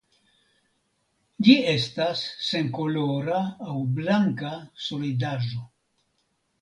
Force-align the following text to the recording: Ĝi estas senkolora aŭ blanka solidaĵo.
Ĝi 1.47 1.53
estas 1.73 2.23
senkolora 2.47 3.43
aŭ 3.73 3.77
blanka 4.01 4.51
solidaĵo. 4.87 5.63